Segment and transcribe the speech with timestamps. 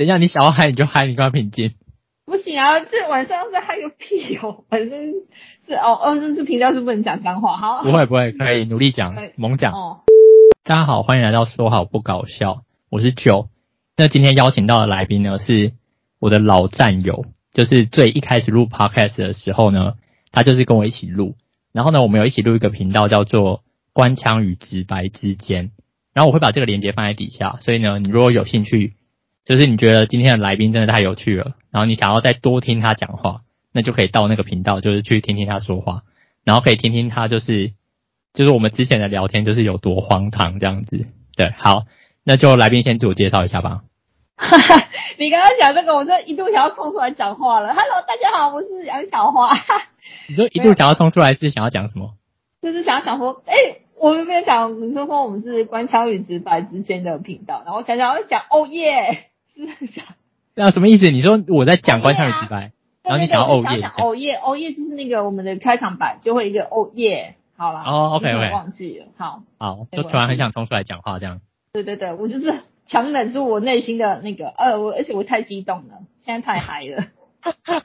[0.00, 1.72] 等一下，你想要嗨你就嗨，你干嘛平静？
[2.24, 4.64] 不行啊，这晚上是嗨个屁哦！
[4.70, 5.12] 反正
[5.68, 7.82] 是哦哦，这是频道是不能讲脏话，好。
[7.84, 9.74] 不会不会，可以努力讲，猛讲。
[9.74, 10.00] 哦。
[10.64, 13.48] 大家好，欢迎来到说好不搞笑，我是 Joe。
[13.94, 15.74] 那今天邀请到的来宾呢，是
[16.18, 19.96] 我的老战友，就是最一开始录 Podcast 的时候呢，
[20.32, 21.34] 他就是跟我一起录。
[21.74, 25.72] 然后呢，我们有一起录一个频道，叫做“官腔与直白之间”。
[26.14, 28.94] 然后我会把这个链接放在底下，所以呢，你如果有兴趣，
[29.44, 33.40] 就是你觉得今天的来宾真的太有趣了，然后你想要再多听他讲话，
[33.72, 36.02] 那就可以到那个频道，就是去听听他说话，
[36.44, 37.72] 然后可以听听他就是
[38.32, 41.06] 就是我们之前的聊天，就是有多荒唐这样子。
[41.36, 41.84] 对，好，
[42.22, 43.82] 那就来宾先自我介绍一下吧。
[44.36, 47.74] 哈哈，你刚刚讲这个，我就一度想要冲出来讲话了。
[47.74, 49.50] Hello，大家好，我是杨小花。
[50.28, 52.14] 你说一度想要冲出来是想要讲什么？
[52.62, 60.04] 就是想要讲说，哎、欸，我们没有讲，你说说我们是官腔与直白之间的频道，然后我想想要讲，哦耶，是讲，
[60.54, 61.10] 那什么意思？
[61.10, 62.70] 你说我在讲官腔与直白，啊、
[63.02, 71.40] 然后你想要哦耶，哦耶，哦耶，就是那个我们的开场白就会一个哦耶，好了，哦，OK OK，忘记了，好，好，就突然很想冲出来讲话这样。
[71.72, 72.52] 对对对，我就是
[72.86, 77.04] 强忍住我内心的那个，呃，我而且我太激动了，现在太嗨了。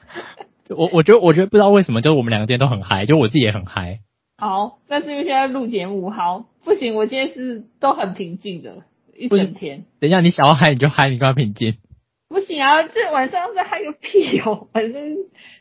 [0.76, 4.00] 我我觉得我觉得不知道为什么，就是我们两个今天都很嗨，就我自己也很嗨。
[4.38, 8.82] 好，但是因为现在录节目，好不行，我今天是都很平静的
[9.18, 9.84] 一整天。
[10.00, 11.74] 等一下，你想要嗨你就嗨，你干嘛平静？
[12.28, 14.66] 不行啊，这晚上是嗨个屁哦！
[14.72, 15.16] 反正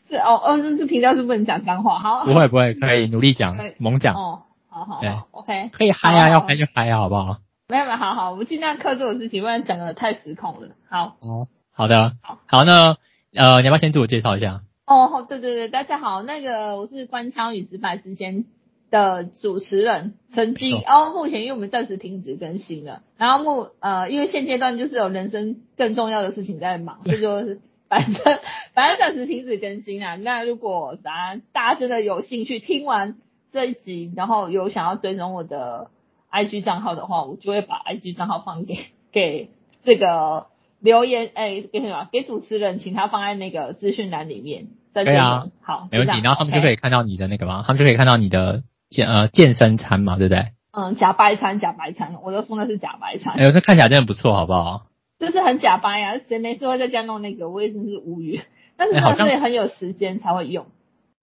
[0.09, 1.99] 是哦哦，这是频道是不能讲脏话。
[1.99, 4.15] 好，不会不会，可以努力讲，猛讲。
[4.15, 7.37] 哦，好好好，OK，可以嗨啊，要嗨就嗨啊，好不好？
[7.69, 10.69] 没有没有，好好，我尽量克制我自己，不然讲的太失控了。
[10.89, 12.97] 好，哦，好的，好，好，那
[13.35, 14.61] 呃，你要不要先自我介绍一下？
[14.87, 18.45] 哦，对对对，大家好，那个我是官腔与直白之间
[18.95, 28.39] 的主持人曾经，哦，目前因为我们暂时停止更新了，然后目呃，因为现阶段就是有人生更重要的事情在忙，所以就是反正
[28.73, 30.15] 反正暂时停止更新啊。
[30.23, 33.17] 那如果大家大家真的有兴趣听完
[33.51, 35.89] 这一集，然后有想要追踪我的
[36.31, 38.77] IG 账号的话，我就会把 IG 账号放给
[39.11, 39.49] 给
[39.83, 40.47] 这个。
[40.81, 42.07] 留言哎，给什么？
[42.11, 44.67] 给主持人，请他放在那个资讯栏里面。
[44.93, 46.21] 对啊，好，没问题。
[46.21, 47.63] 然后他们就可以看到你的那个吗？
[47.65, 50.47] 他们就可以看到你的健呃健身餐嘛，对不对？
[50.71, 53.35] 嗯，假白餐，假白餐，我都说那是假白餐。
[53.35, 54.87] 哎呦，那看起来真的不错，好不好？
[55.19, 57.49] 就是很假白呀，谁没事会在家弄那个？
[57.49, 58.41] 我也真是无语。
[58.77, 60.65] 但是真的是很有时间才会用。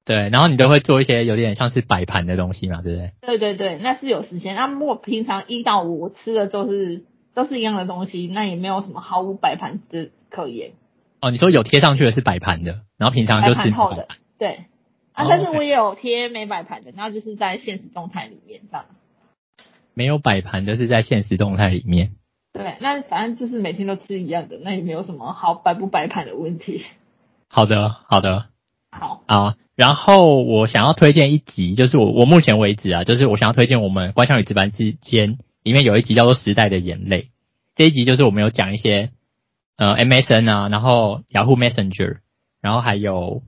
[0.05, 3.13] 对，然后你都会做一些有点像是摆盘的东西嘛，对不对？
[3.21, 4.57] 对对对，那是有时间。
[4.57, 7.05] 那如果平常一到五我吃的都是。
[7.35, 10.73] 都是一样的东西，那也没有什么毫无摆盘的可言。
[11.23, 14.07] 哦，你说有贴上去的是摆盘的，然后平常就是摆盘后的，
[14.39, 14.67] 对。
[15.13, 19.65] 啊，但是我也有贴没摆盘的，然后就是在现实动态里面这样子。
[19.95, 22.13] 没有摆盘的是在现实动态里面。
[22.53, 26.85] 对，那反正就是每天都吃一样的，那也没有什么好摆不摆盘的问题。
[27.49, 28.47] 好的，好的，
[28.91, 29.57] 好啊。
[29.75, 35.39] 然后我想要推荐一集，就是我我目前为止啊，就是我想要推荐我们官腔与值班之间。
[35.63, 37.23] 里面有一集叫做《时代的眼泪》，
[37.77, 39.13] 这一集就是我们有讲一些
[39.77, 42.19] 呃 MSN 啊，然后 Yahoo Messenger，
[42.61, 43.43] 然后还有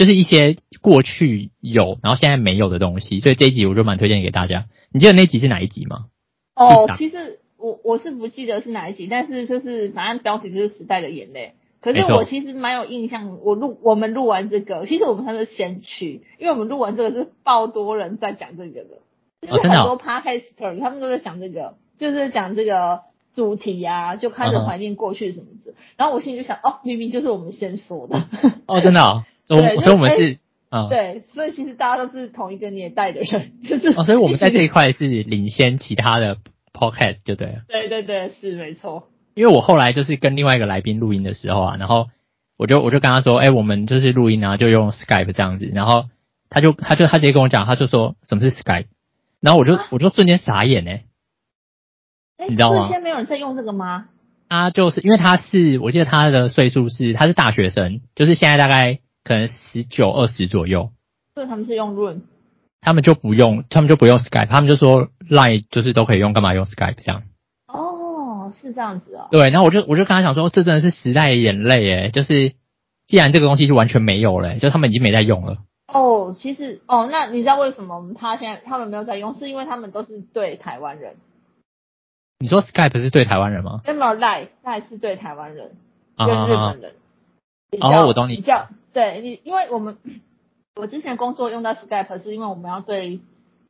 [0.00, 4.64] 就是一些过去有然后现在没有的东西，所以这一集我就蛮推荐给大家。
[4.94, 6.06] 你记得那集是哪一集吗？
[6.54, 11.52] 哦，其实我我是不记得是哪一集，但是就是反正标题就是《时代的眼泪》。
[11.82, 19.00] 可是我其实蛮有印象，我录我们录完这个，其实我们算是先驱，因为我们录完这个是爆多人在讲这个的。
[19.46, 23.00] 就是很多 podcaster 他们都在讲这个，就是讲这个
[23.34, 25.74] 主题啊，就开始怀念过去什么的。
[25.98, 28.24] 然后我心里就想，哦，明明就是我们先说的。
[28.64, 29.24] 哦，真的哦。
[29.58, 30.38] 对，所以我们是，
[30.70, 33.88] 嗯，对，所以其实大家都是同一个年代的人， 就是。
[33.98, 36.36] 哦，所以我们在这一块是领先其他的
[36.72, 37.62] podcast 就对了。
[37.66, 39.08] 对对对，是没错。
[39.34, 42.08] 因为我后来就是跟另外一个来宾录音的时候啊，然后
[42.56, 45.70] 我就我就跟他说，哎，我们就是录音啊，就用 Skype 这样子。
[45.74, 46.04] 然后
[46.48, 48.86] 他就他就他直接跟我讲，他就说什么是 Skype。
[49.40, 51.04] 然后我就、啊、我就瞬间傻眼哎，
[52.48, 52.86] 你知道吗？
[52.88, 54.06] 现在没有人在用这个吗？
[54.48, 58.98] 他就是因为他是，我记得他的岁数是他是大学生，就是现在大概
[59.30, 60.90] 可能十九二十左右。
[61.36, 62.22] 所以他们是用润，
[62.80, 67.22] 他们就不用，他们就不用 Skype，他们就说 Line 就是都可以用，干嘛用 Skype 这样？
[67.68, 69.28] 哦，是这样子哦。
[69.30, 72.54] 对，然后我就我就跟他讲说，这真的是时代的眼泪哎，就是
[73.06, 75.58] 既然这个东西就完全没有了，就他们已经没在用了。
[75.86, 79.34] 哦，其实哦，那你知道为什么他现在他们没有在用？
[79.34, 81.14] 是因为他们都是对台湾人。
[82.40, 83.82] 你说 Skype 是对台湾人吗？
[83.86, 85.76] 没有 Line，Line 是对台湾人
[86.16, 86.94] 对日本人。
[87.78, 88.36] 哦，我懂你。
[88.36, 89.98] 比较对你，因为我们
[90.74, 93.20] 我之前工作用到 Skype，是因为我们要对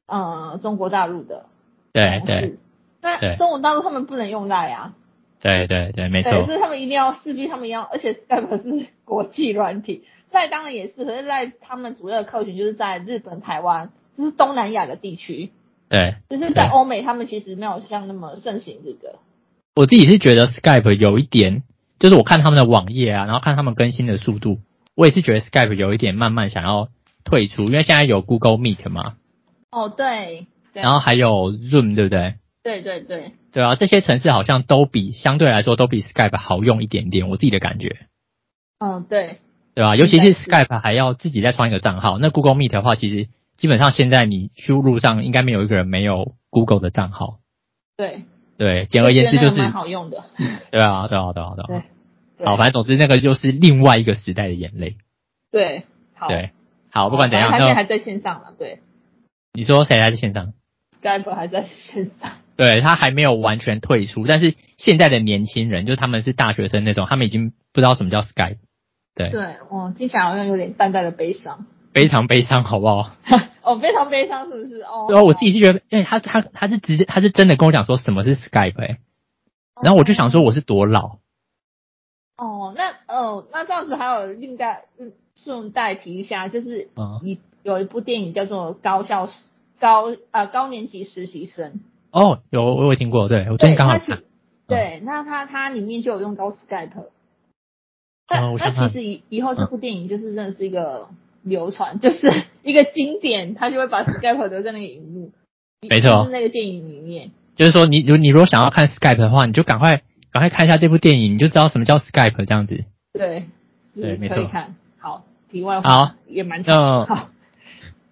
[0.06, 1.46] 呃中国大陆的。
[1.92, 2.56] 对对。
[3.02, 4.94] 那中国大陆他们不能用 Line 啊。
[5.40, 6.44] 对对对，没错。
[6.44, 15.50] 所以他们一定要势必他们要，而且 Skype 是国际软体，在当然也是，可是在他们主要的客群就是在日本、台湾，就是东南亚的地区。
[15.88, 19.18] 对，就是在欧美，他们其实没有像那么盛行这个。
[19.74, 21.62] 我自己是觉得 Skype 有一点，
[22.00, 24.58] 就是我看他们的网页啊，然后看他们更新的速度，
[24.96, 26.88] 我也是觉得 Skype 有一点慢慢想要
[27.22, 29.14] 退出，因为现在有 Google Meet 嘛。
[29.70, 30.46] 哦，对。
[30.72, 32.36] 对然后还有 Zoom，对不对？
[32.62, 33.32] 对对对。
[33.52, 38.06] 对啊，这些城市好像都比相对来说都比 Skype 好用一点点，我自己的感觉。
[38.78, 39.38] 嗯，对。
[39.74, 39.94] 对吧？
[39.96, 47.40] 尤其是 Skype 还要自己再创一个账号，那 Google Meet 的话，其实基本上现在你输入上应该没有一个人没有 Google 的账号。
[47.96, 48.22] 对。
[48.60, 50.22] 对，简而言之就是蛮好用的。
[50.70, 51.82] 对啊，对啊，对啊，对啊。
[52.36, 52.44] 对。
[52.46, 54.98] 好，反正总之那个就是另外一个时代的眼泪。
[55.50, 55.84] 对。
[56.14, 56.28] 好。
[56.28, 56.50] 对。
[56.90, 58.80] 好，不管怎样，现在还在线上了，对。
[59.54, 60.52] 你说谁还在线上
[61.00, 62.32] ？Skype 还在线上。
[62.56, 68.58] 对，他还没有完全退出，但是现在的年轻人，就他们是大学生那种，他们已经不知道什么叫 Skype。
[69.14, 69.30] 对。
[69.30, 71.64] 对，哦，听起来好像有点淡淡的悲伤。
[71.94, 73.10] 非常悲伤，好不好？
[73.62, 74.80] 哦，非常悲伤，是不是？
[74.82, 75.06] 哦。
[75.08, 78.98] 对啊，我自己是觉得，因为他他他是直接他是真的跟我讲说什么是 Skype，欸，
[79.82, 81.18] 然后我就想说我是多老。
[82.36, 84.84] 哦，那哦，那这样子还有另外
[85.36, 86.88] 顺带提一下，就是
[87.22, 89.28] 一有一部电影叫做《高校
[89.78, 91.72] 高啊高年级实习生》。
[92.12, 94.22] 哦，有我有听过，对我最近刚好看。
[94.66, 97.08] 对，那他他里面就有用到 Skype。
[98.28, 101.08] 那那其实以以后这部电影就是真的是一个。
[101.42, 102.30] 流传 就是
[102.62, 105.32] 一个经典，他就会把 Skype 留在那个荧幕，
[105.88, 107.30] 没错，是那个电影里面。
[107.56, 112.84] 就是说你，你如你如果想要看 Skype 的话，你就赶快赶快看一下这部电影，你就知道什么叫 Skype 这样子。
[113.12, 113.44] 对，
[113.94, 114.44] 对，没错。
[114.44, 117.06] 看好，题外话，好，也蛮长。
[117.06, 117.28] 好，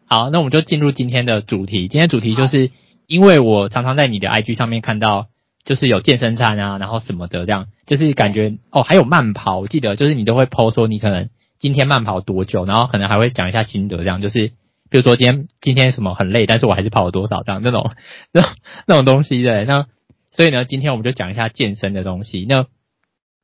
[0.06, 1.88] 好，那我们就进入今天的主题。
[1.88, 2.70] 今天主题就是
[3.06, 5.28] 因为我常常在你的 IG 上面看到，
[5.64, 11.30] 就是有健身餐啊，然后什么的这样，就是感觉哦，还有慢跑，我记得就是你都会 po 说你可能。
[11.58, 12.64] 今天慢跑多久？
[12.64, 14.52] 然后可能还会讲一下心得，这样就是，
[14.90, 17.90] 比如说今天今天什么很累，但是我还是跑了多少这样那种
[18.32, 18.50] 那种
[18.87, 19.64] 那种东西对。
[19.64, 19.87] 那
[20.31, 22.46] 所以呢，今天我们就讲一下健身的东西。
[22.49, 22.66] 那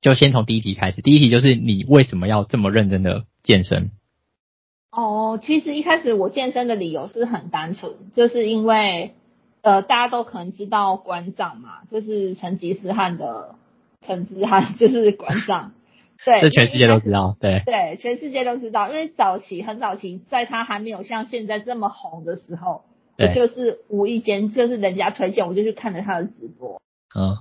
[0.01, 1.01] 就先从第一题开始。
[1.03, 3.91] 第一题就是你为什么要这么认真的健身？
[4.91, 9.15] 哦，其实一开始我健身的理由是很单纯，就是因为
[9.63, 13.57] 呃大家都可能知道馆长嘛，就是成吉思汗的
[14.03, 15.73] 成吉思汗就是馆长。
[16.25, 17.63] 对，这全世界都知道，对。
[17.67, 22.83] 对，全世界都知道，因为早期很早期，在他还没有像现在这么红的时候，
[23.19, 26.81] 我就是无意间就是人家推荐，我就去看了他的直播，
[27.15, 27.37] 嗯，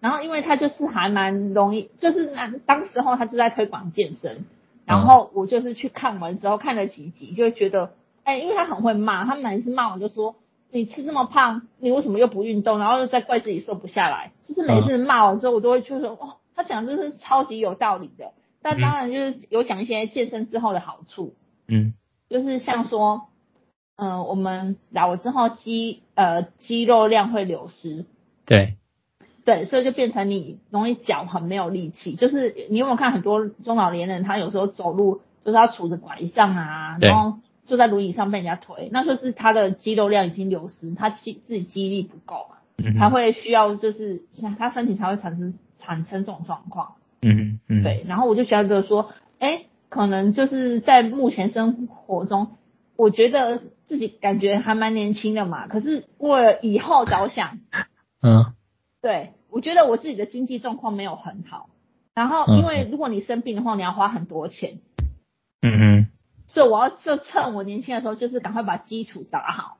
[0.00, 4.44] 然后因为他就是还蛮容易，就是那当时候他就在推广健身，
[4.84, 7.92] 然后我就是去看完之后看了几集，就会觉得，
[8.24, 10.36] 哎，因为他很会骂，他每次骂我就说，
[10.70, 16.36] 你吃这么胖，你为什么又不运动，然后又在怪自己瘦不下来，就是每次骂完之后，我都会就说，哦。
[16.60, 21.34] 他讲这是超级有道理的，但当然就是有讲一些健身之后的好处，
[21.66, 21.94] 嗯，
[22.28, 23.28] 就是像说，
[23.96, 28.04] 嗯、呃，我们老了之后肌呃肌肉量会流失，
[28.44, 28.76] 对，
[29.46, 45.54] 对，所以就变成你容易脚很没有力气，就是你有没有看很多中老年人，他有时候走路就是要杵着拐杖啊，然后坐在轮椅上被人家推，那就是他的肌肉量已经流失，他肌自己肌力不够嘛，他会需要就是像他身体才会产生。
[45.80, 52.58] 产生这种状况，嗯嗯，对，然后我就觉得说，哎，可能就是在目前生活中，
[52.96, 57.58] 我觉得自己感觉还蛮年轻的嘛，可是为了以后着想，
[58.22, 58.52] 嗯，
[59.02, 61.70] 对，我觉得我自己的经济状况没有很好，
[62.14, 64.78] 然后因为如果你生病的话，你要花很多钱，
[65.62, 66.06] 嗯嗯，
[66.46, 69.78] 所以我要就趁我年轻的时候，就是赶快把基础打好。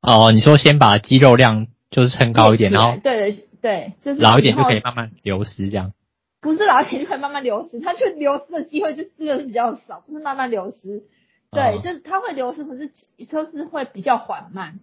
[0.00, 3.48] 哦，你说先把肌肉量就是撑高一点，然后对对。
[3.62, 5.94] 对，就是老一点就可以慢慢流失，这样。
[6.40, 11.04] 不是老一点就可以慢慢流失，它就流失的机会就真的是比较少，不是慢慢流失。
[11.52, 12.90] 对，哦、就是它会流失，可是
[13.30, 14.80] 就是会比较缓慢。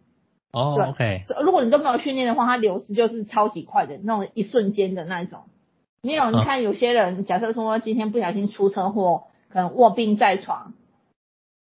[0.53, 1.23] 哦对，OK。
[1.43, 5.41] 如果你都没有训练的话，它流失就是超级快的那种一瞬间的那种。
[6.01, 10.73] 你有你看有些人，假设说今天不小心出车祸，可能卧病在床，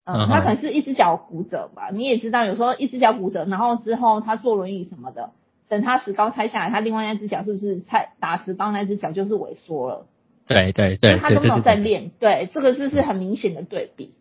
[0.04, 1.90] 嗯，嗯他可能是一只脚骨折吧。
[1.92, 5.32] 你也知道，有时候一只脚骨折，然后之后他坐轮椅什么的。
[5.68, 10.06] 等他石膏拆下来，他另外那只脚是不是拆打石膏那只脚就是萎缩了？
[10.46, 12.10] 对对对，他都没有在练。
[12.18, 14.14] 对，这个就是很明显的对比。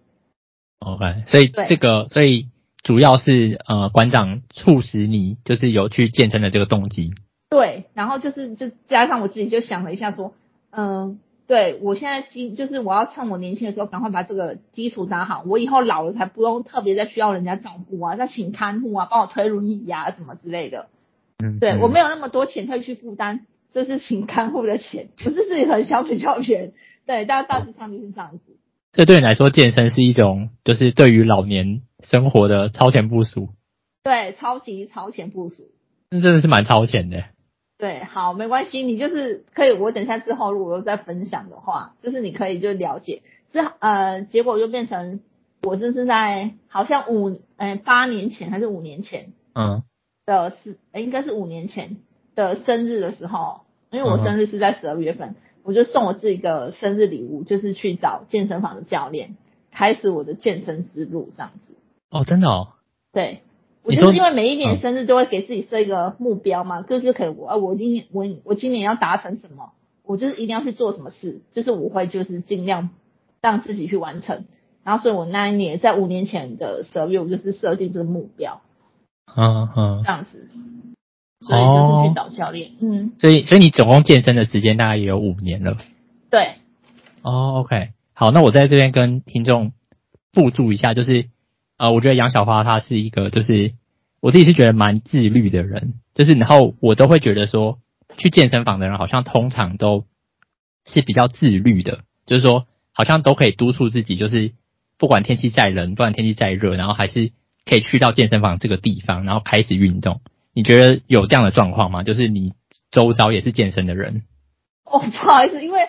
[0.79, 2.49] OK，所以这个所以
[2.83, 7.13] 主要是呃馆长促使你就是有去健身的这个动机。
[7.49, 10.33] 对，然后就是就加上我自己就想了一下说，
[10.69, 20.89] 嗯、呃，对我现在基就是我要趁我年轻的时候赶快把这个基础打好，我以后老了才不用特别再需要人家照顾啊，再请看护啊，帮我推轮椅呀、啊、什么之类的。
[21.43, 26.73] 嗯，对，我没有那么多钱可以去负担这是请看护的钱，不是自己很小比较钱。
[27.05, 28.57] 对，大大致上就是这样子。
[28.91, 33.49] 这对你来说，健身是一种就是对于老年生活的超前部署。
[34.03, 35.69] 对，超级超前部署。
[36.09, 37.25] 那真的是蛮超前的。
[37.77, 45.19] 对，好，没关系，你就是可以，我等一下之后如果有再分享的话，就是你可以就了解，之呃，结果就变成
[45.61, 49.83] 我这是在好像五呃八年前还是五年前，嗯，
[50.27, 51.97] 的是，应该是五年前
[52.35, 59.35] 的生日的时候，因为我生日是在十二月份，嗯、我就送我自己一个生日礼物，就是去找健身房的教练，
[59.71, 61.75] 开始我的健身之路这样子。
[62.11, 62.67] 哦，真的哦。
[63.11, 63.41] 对。
[63.83, 69.71] 我就是因为每一年生日都会给自己设一个目标嘛，就是可以我我今年我我今年要达成什么，
[70.03, 72.89] 我就是一定要去做什么事，就是我会就是尽量
[73.39, 74.43] 让自己去完成。
[74.83, 78.59] 然后所以我那一年在五年前的十二月，我就是设定这个目标，
[79.37, 80.49] 嗯嗯，这样子，
[81.39, 85.77] 所以就是去找教练，嗯，所以所以你总共健身的时间大概也有五年了，
[86.29, 86.55] 对，
[87.21, 89.71] 哦，OK，好，那我在这边跟听众
[90.33, 91.29] 附注一下，就是。
[91.79, 93.75] 呃，我觉得杨小花她是一个，就是
[94.19, 97.77] 我自己是觉得蛮自律的人，就是然后我都会觉得说，
[98.17, 100.05] 去健身房的人好像通常都
[100.85, 104.53] 是比较自律的，就是说好像都可以督促自己，就是
[104.97, 107.31] 不管天气再冷，不管天气再热，然后还是
[107.67, 110.21] 可以去到健身房这个地方，然后开始运动。
[110.53, 112.03] 你觉得有这样的状况吗？
[112.03, 112.53] 就是你
[112.89, 114.23] 周遭也是健身的人？
[114.85, 115.81] 哦，不好意思，因为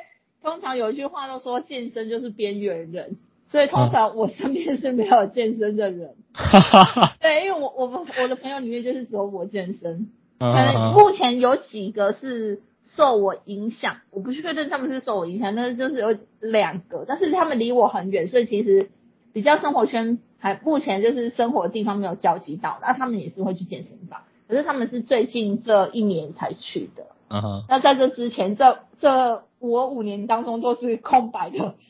[0.43, 3.17] 通常有一句话都说，健身就是边缘人。
[3.51, 7.17] 所以通常我身边是没有健身的人，哈哈哈。
[7.19, 18.91] 对，因为我我们我的朋友里面就是只有我健身， 可能目前有几个是受我影响，我不确定他们是受我影响，但是就是有两个，但是他们离我很远，所以其实
[19.33, 27.65] 比较生活圈还目前就是生活的地方没有交集到，那他们也是会去健身房，可是他们是最近这一年才去的，嗯哼。
[27.69, 31.75] 那在这之前，这这我五年当中都是空白的。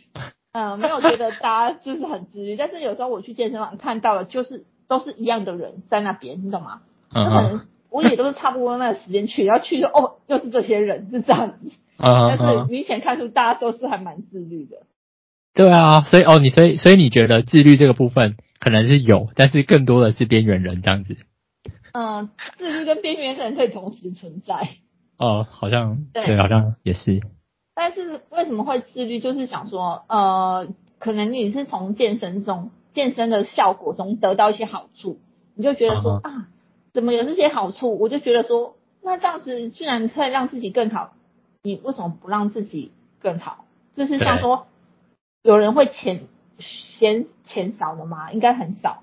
[0.52, 6.80] 嗯，没有觉得大家就是很自律，但是有时候我去健身房看到了，就是都是一样的人在那边，你懂吗？
[7.14, 11.70] 嗯，可能我也都是差不多那个时间去，然后去就哦，又是这些人，是这样子。
[11.98, 14.78] 嗯，但是明显看出大家都是还蛮自律的。
[15.58, 21.16] 对啊，所以哦，你所以所以你觉得自律这个部分可能是有，但是更多的是边缘人这样子。
[21.90, 24.68] 嗯，自律跟边缘人可以同时存在。
[25.16, 27.20] 哦，好像对，对，好像也是。
[27.74, 29.18] 但是为什么会自律？
[29.18, 30.68] 就是想说，呃，
[31.00, 35.18] 可能你是从健身中、健身的效果中得到一些好处，
[35.56, 36.46] 你就觉得说啊，
[36.94, 37.98] 怎么有这些好处？
[37.98, 41.14] 我就觉得说，那这样子既然可以让自己更好，
[41.64, 43.64] 你为什么不让自己更好？
[43.94, 44.67] 就是像说，
[45.48, 46.26] 有人会钱
[46.58, 48.30] 嫌钱少的吗？
[48.32, 49.02] 应该很少。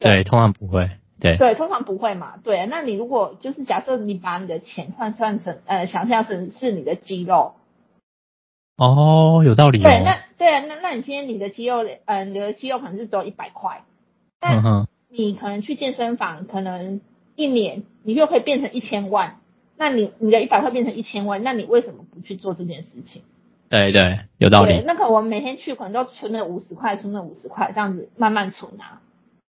[0.00, 0.90] 对，对，通常不会。
[1.20, 2.36] 对对，通常不会嘛。
[2.42, 7.54] 对，那你如果就是假设你把你的钱换算成呃，想象成是你的肌肉。
[8.76, 9.84] 哦，有道理、哦。
[9.84, 13.84] 对，那对啊，那那你今天你的肌肉，嗯、呃，你的肌肉可能是只有一百块，
[14.40, 17.00] 但你可能去健身房，可能
[17.36, 19.38] 一年你就可以变成一千万。
[19.76, 23.22] 那你你的一百块变成一千万，那你为什么不去做这件事情？
[23.74, 24.84] 对对，有道理。
[24.86, 29.00] 那可我们每天去，可能都存了五十块，存了五十块，这样子慢慢存啊，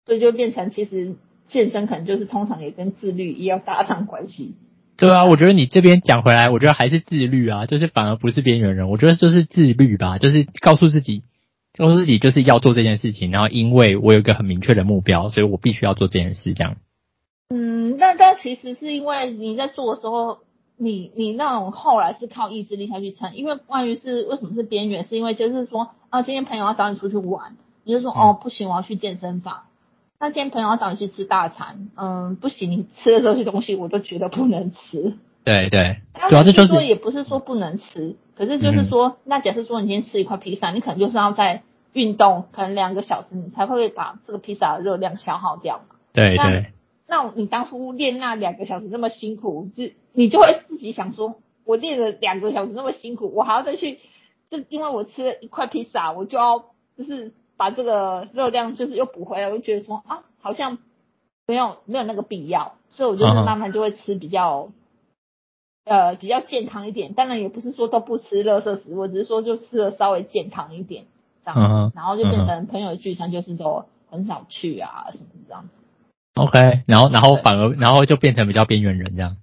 [0.06, 4.54] 所以就变成其实健身可能就是通常也跟自律也要搭上关系。
[4.96, 11.22] 对啊，我觉得你这边讲回来，我觉得还是自律啊，就是反而不是边缘人，我觉得就是自律吧，就是告诉自己，
[11.76, 16.76] 告诉自己就是要做这件事情，然后因为我有一个很明确的目标，所以我必须要做这件事，这样。
[17.50, 20.38] 嗯，那但其实是因为你在做的时候，
[20.84, 29.62] 你你那种后来是靠意志力下去撑，因为关于是为什么是边缘，是因为就是说啊，今天朋友要找你出去玩，你就说哦不行，我要去健身房。
[30.20, 35.16] 那今天朋友要找你去吃大餐，嗯，不行，你吃的这些东西我都觉得不能吃。
[35.42, 41.62] 对对，主要是说也不是说不能吃，可是就是说，嗯、那假设说你今天吃一块披萨，你可能就是要在
[41.92, 45.96] 运动，可能两个小时你才会把这个披萨的热量消耗掉嘛。
[46.12, 46.72] 对对。
[47.06, 51.34] 那你当初练那两个小时那么辛苦，就你就会自己想说，
[51.66, 53.98] 我练了两个小时那么辛苦，我还要再去，
[54.48, 56.64] 就因为我吃了一块披萨，我就要
[56.96, 57.34] 就是。
[57.56, 60.78] 把这个热量就是又补回来，我就觉得说啊，好像
[61.46, 64.70] 没有没有那个必要，所以我就是慢慢就会吃比较、
[65.84, 67.14] 嗯、呃比较健康一点。
[67.14, 71.04] 当然也不是说都不吃垃圾食物，只是说就吃的稍微健康一点
[71.44, 75.68] 这样、嗯，然后就变成朋友的聚餐就是都很少去啊什么这样子。
[76.34, 79.36] OK，然后然后反而然后就变成比较边缘人这样。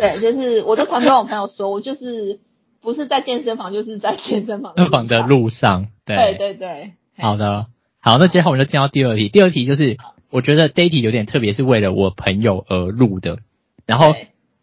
[0.00, 2.40] 对，就是我都常跟我朋友说，我就是
[2.80, 5.88] 不是在健身房，就是在健身房健身房的路上。
[6.04, 6.92] 对对对对。
[7.18, 7.66] 好的，
[8.00, 9.28] 好，那接下来我们就进到第二题。
[9.28, 9.98] 第二题就是，
[10.30, 13.38] 我觉得这一题有点特别，是为了我朋友而录的。
[13.86, 14.14] 然后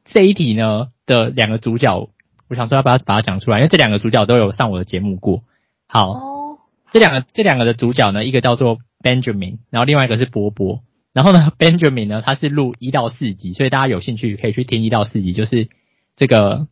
[0.06, 2.10] 这一题呢，的两个主角，
[2.50, 5.44] 我想说要不要把它讲出来，因为这两个主角都有上我的节目过。
[5.88, 6.58] 好，哦、
[6.92, 10.82] 这两个这两个的主角呢，一个叫做 Benjamin，然后另外一个是波波。
[11.18, 15.68] 然后呢， Benjamin 呢，他是录一到四集，所以大家有兴趣可以去听一到四集，就是
[16.16, 16.68] 这个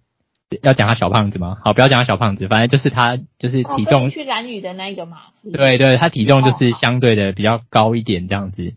[0.62, 1.58] 要讲他小胖子吗？
[1.64, 8.75] 好，不要讲他小胖子，反正就是他就是体重、哦、去蓝宇的那一个嘛，是对对，他体重就是相对的比较高一点这样子。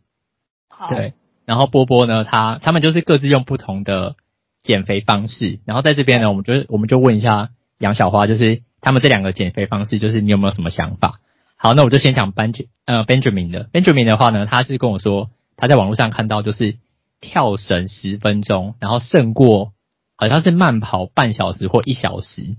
[0.70, 1.12] 好，对。
[1.44, 4.16] 然后波波呢，他他们就是各自用不同的
[4.62, 5.60] 减肥方式。
[5.66, 11.20] 然后在这边呢，我们就我们就问一下杨小花，就是他们这两个减肥方式，就是你有没有什么想法？
[11.56, 12.54] 好，那我就先讲 Ben
[12.86, 16.76] 呃 Benjamin 的 Benjamin 的话呢，他是跟我说他在网络上看到就是
[17.20, 19.72] 跳绳十分钟，然后胜过
[20.16, 22.56] 好像是慢跑半小时或一小时。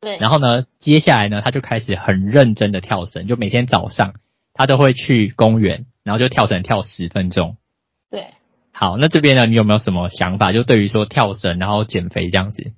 [0.00, 0.18] 对。
[0.18, 4.14] 然后呢，接下来呢，他就开始很认真的跳绳，就每天早上
[4.52, 7.56] 他都会去公园，然后就跳绳跳十分钟。
[8.10, 8.26] 对，
[8.70, 10.52] 好，那这边呢，你有没有什么想法？
[10.52, 12.72] 就对于说跳绳然后减肥这样子？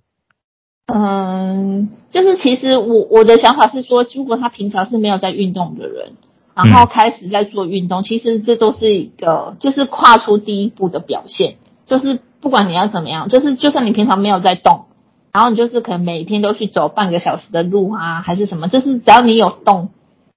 [0.87, 6.13] 嗯，就是其实我我的想法是说，如果他平常是没有在运动的人，
[6.55, 11.57] 然后开始在做运动，嗯、其实这都是一个就是跨出第一步的表现。
[11.87, 14.85] 就是不管你要怎么样，就是就算你平常没有在动，
[15.33, 19.91] 然后你就是可能每天都去走半个小时的路啊，还是什么，就是只要你有动。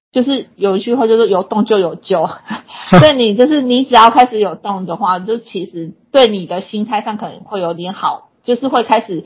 [0.10, 2.28] 就是有一句话，就是有动就有救。
[2.98, 9.26] 所以你就是你只要开始有动的话，就其实对你的心态上可能会有点好，就是会开始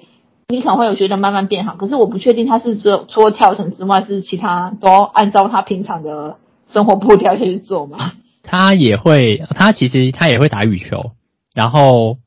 [0.49, 1.75] 你可能会有觉得慢慢变好。
[1.75, 6.37] 可是我不确定他是只有除了跳绳之外，是其他都按照他平常的
[6.71, 8.13] 生活步调去做吗？
[8.43, 11.11] 他也会，他其实他也会打羽球，
[11.53, 12.17] 然后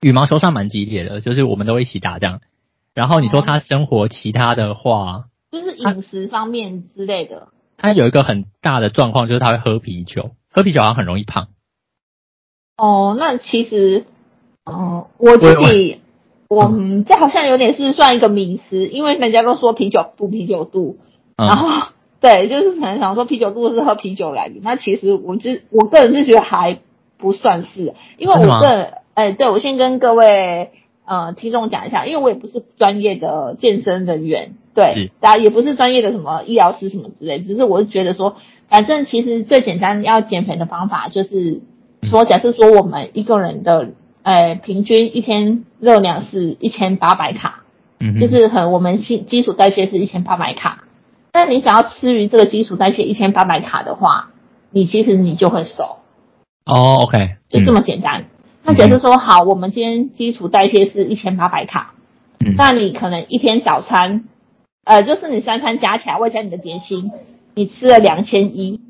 [0.00, 2.40] 羽毛球算蛮激烈的，就是我们都一起打这样。
[2.94, 7.48] 然后你说他生活其他的话，就是饮食方面之类的。
[7.76, 11.48] 他有一个很大的状况，就是他会喝啤酒，喝啤酒好像很容易胖。
[12.76, 14.04] 哦，那其实，
[14.64, 16.00] 哦，我自己，
[16.48, 20.98] 我，嗯，这好像有点是算一个迷思，因为人家都说啤酒不啤酒肚，
[21.36, 21.92] 嗯、然后
[22.24, 26.78] 对，就是可能想说啤酒肚是喝啤酒来的，那其实我就我个人是觉得还
[27.18, 30.70] 不算是，因为我个人，哎，对，我先跟各位
[31.04, 34.52] 呃听众讲一下，因为我也不是专业的健身人员。
[34.74, 38.36] 对，大家也不是专业的什么医疗师什么之类，只是我是觉得说，
[38.68, 41.60] 反正其实最简单要减肥的方法就是
[42.02, 43.90] 说，假设说我们一个人的
[44.22, 47.64] 呃平均一天热量是一千八百卡，
[48.00, 50.83] 嗯，就是很我们基基础代谢是一千八百卡，
[51.44, 54.30] 但你想要吃于这个基础代谢一千八百卡的话，
[54.70, 55.98] 你其实你就会瘦。
[56.64, 58.30] 哦，OK，就这么简单。
[58.62, 61.92] 那假设说好，我们今天基础代谢是一千八百卡，
[62.40, 64.24] 嗯，那你可能一天早餐。
[64.84, 67.10] 呃，就是你三餐加起来，外加你的点心，
[67.54, 68.80] 你吃了两千一，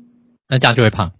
[0.47, 1.11] 那这样就会胖。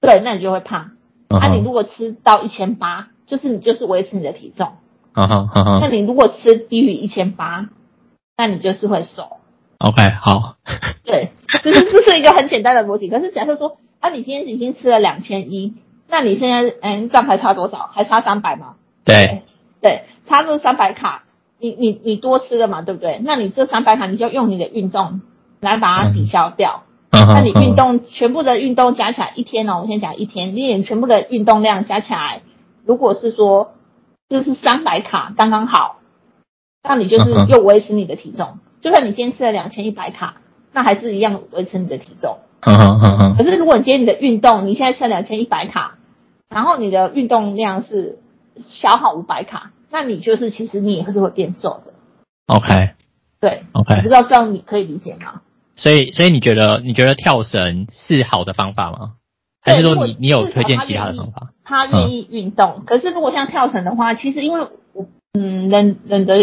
[0.00, 0.92] 对，那你就会胖。
[1.28, 1.44] 那、uh huh.
[1.50, 4.68] 啊、你如果吃到一千八，就是你就是维持你的体重。
[5.12, 5.80] 嗯哼嗯哼。
[5.82, 7.68] 那你如果吃低于一千八，
[8.38, 9.36] 那你就是会瘦。
[9.78, 10.56] OK，好。
[11.04, 11.30] 对，
[11.62, 13.08] 就是这是一个很简单的逻辑。
[13.08, 15.74] 可是假设说，啊，你今天已经吃了两千一，
[16.08, 17.88] 那你现在嗯，这样还差多少？
[17.92, 18.74] 还差三百吗？
[19.04, 19.42] 对。
[19.80, 21.24] 对，差这三百卡。
[21.60, 23.20] 你你你多吃了嘛，对不对？
[23.24, 25.20] 那你这三百卡，你就用你的运动
[25.60, 26.84] 来把它抵消掉。
[27.10, 32.42] 嗯、那你运动、嗯、全部的运动加起来一天哦，我先讲一天，你全部的运动量加起来，
[32.84, 33.72] 如果是说
[34.28, 35.96] 就是三百卡刚刚好，
[36.82, 38.46] 那你就是又维持你的体重。
[38.52, 40.36] 嗯、就算你今天吃了两千一百卡，
[40.72, 42.38] 那还是一样维持你的体重。
[42.60, 45.96] 嗯嗯嗯嗯、可是如果你今天你的运动，你现在吃了两千一百卡，
[46.48, 48.18] 然后你的运动量是
[48.56, 49.70] 消耗五百卡。
[49.90, 51.94] 那你就是，其实你也是会变瘦的。
[52.46, 52.90] OK，
[53.40, 55.40] 对，OK，我不知道这样你可以理解吗？
[55.76, 59.12] 所以，所以你觉得你觉得跳绳是好的方法吗？
[59.62, 61.52] 还是说你你有推荐其他的方法？
[61.64, 64.70] 他愿意运动，嗯、可是如果像跳绳的话，其实因为我
[65.32, 66.38] 嗯，人人的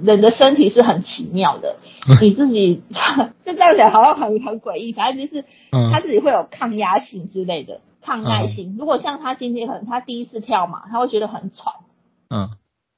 [0.00, 1.76] 人的身体是很奇妙的，
[2.20, 2.82] 你自己
[3.42, 5.44] 就这样讲好像很很诡异，反正就是
[5.92, 8.74] 他自己会有抗压性之类的抗耐性。
[8.74, 11.74] 嗯、如果像他今天可能他第一次跳嘛，他会觉得很喘，
[12.28, 12.50] 嗯。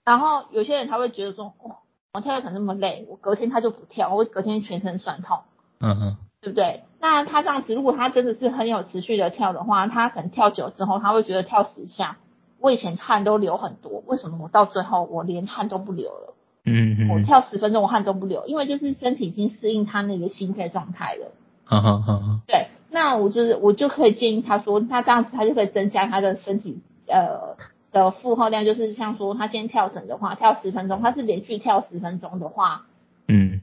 [0.05, 1.77] 然后有些人他会觉得说，哦，
[2.15, 5.41] 我跳的可能那么累，我隔天他就不跳，我隔天全身酸痛，
[5.81, 6.83] 嗯嗯，对不对？
[6.99, 12.17] 那他这样子，如果他真的是很有持续的跳的话，他可能跳久之后，他会觉得跳十下，
[12.61, 16.35] 我以前汗都流很多，为什么我到最后我连汗都不流了？
[16.65, 21.33] 嗯嗯，我跳十分钟我汗都不流，因为就是身体已经适应他那个心肺状态了。
[21.71, 27.57] 嗯嗯嗯嗯，对，那我就是我就可以建议他说，那这样子他就可以增加他的身体呃。
[27.91, 32.85] 的负荷量就是像说，他今天跳绳的话，跳十分钟，他是连续跳十分钟的话，
[33.29, 33.63] 嗯，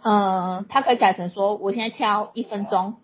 [0.00, 2.94] 呃，他可以改成说，我现在跳一分钟，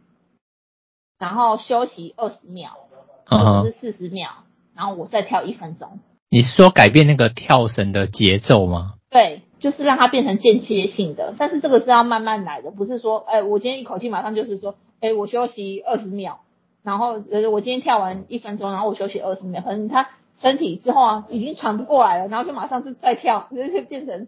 [1.19, 2.79] 然后休息二十秒，
[3.27, 4.44] 或者是四十秒，
[4.77, 6.01] 然后我再跳一分钟。
[6.31, 8.95] 你是说改变那个跳绳的节奏吗？
[9.09, 16.41] 对，就是让它变成间歇性的，但是这个是要慢慢来的，不是说，哎，我今天一口气马上就是说，哎，我休息二十秒，
[16.83, 20.11] 然后呃，我今天跳完一分钟，然后我休息二十秒，可能他
[20.41, 24.27] 身体之后啊已经喘不过来了，然后就马上就再跳， 就是变成，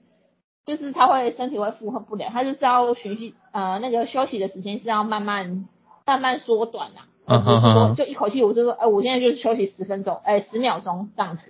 [0.64, 5.66] 就是他会身体会负荷不了，他就是要循序，呃，那个休息的时间是要慢慢
[6.04, 11.42] 慢慢缩短呐、啊，而不是说就一口气我就说，哎，我现在就是休息十分钟，哎，十秒钟这样子。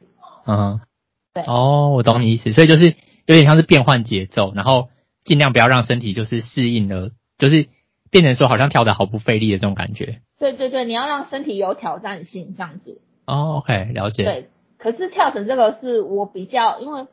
[0.47, 0.81] 嗯，
[1.33, 1.45] 对。
[1.45, 2.95] 哦，我懂你意思，所以就是。
[3.29, 4.89] 有点像是变换节奏，然后
[5.25, 7.67] 尽量不要让身体就是适应了，就是
[8.09, 10.21] 变成说好像跳的毫不费力的这种感觉。
[10.39, 13.01] 对对对，你要让身体有挑战性这样子。
[13.27, 14.23] 哦，OK，了解。
[14.23, 17.09] 对，可是跳绳这个是我比较，因为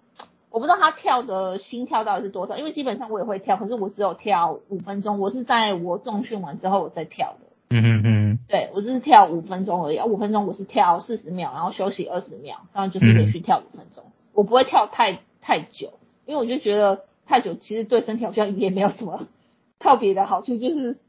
[0.51, 7.47] 我不知道他跳的心跳到底是多少，因为基本上我也会跳，可是我只有跳五分钟，我是在我重训完之后我再跳的。
[7.71, 8.12] 嗯哼哼。
[8.53, 15.93] 对，我就是跳五分钟而已，五分钟我是跳四十秒，然后休息二十秒，然后就是连续跳五分钟，嗯、我不会跳太太久。
[16.27, 19.25] 因为我就觉得太久，其实对身体好像也没有什么
[19.79, 20.99] 特别的好处，就是，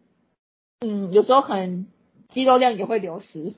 [0.81, 1.87] 嗯，有时候可能
[2.31, 3.53] 肌肉量也会流失。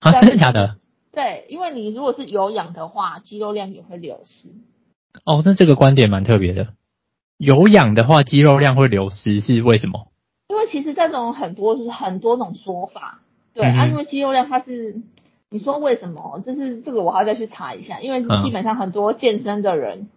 [0.00, 0.78] 啊，真的假的？
[1.12, 4.48] 对，因为你如果是有氧的话，肌肉量也会流失。
[5.24, 6.74] 哦，那这个观点蛮特别的。
[7.36, 10.08] 有氧的话，肌肉量会流失是为什么？
[10.50, 13.22] 因为其实这种很多是很多种说法。
[13.54, 15.00] 对、嗯、啊，因为肌肉量它是，
[15.48, 16.42] 你说为什么？
[16.44, 20.00] 就是这个我还要再去查一下，因为基本上很多健身的人。
[20.00, 20.08] 嗯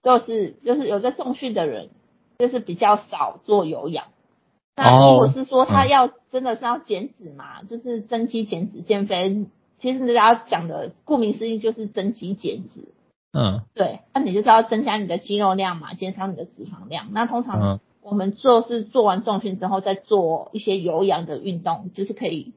[0.00, 1.90] 就是就是有在重训的人，
[2.38, 4.06] 就是比较少做有氧。
[4.76, 9.46] 那如果是说他要真的是要减脂嘛，就是增肌减脂减肥，
[9.80, 12.92] 其实大家讲的顾名思义就是增肌减脂。
[13.32, 17.08] 嗯，对，那你就是要增加你的肌肉量嘛，减少你的脂肪量。
[17.10, 22.52] 那通常我们做是做完重训之后再做一些有氧的运动，就是可以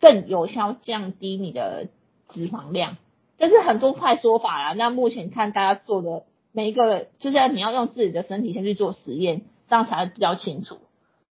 [0.00, 1.88] 更有效降低你的
[2.32, 2.96] 脂肪量。
[3.38, 4.72] 这是很多派说法啦。
[4.74, 6.24] 那目前看大家做的。
[6.56, 10.78] 每一个人就是要你要用自己的身体先去做实验，这样才比较清楚。